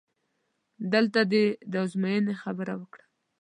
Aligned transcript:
دلته 0.93 1.21
دې 1.31 1.45
د 1.71 1.73
ازموینې 1.85 2.33
خبره 2.41 2.73
وکړه؟! 2.77 3.03